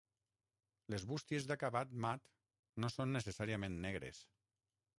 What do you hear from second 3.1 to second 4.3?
necessàriament negres.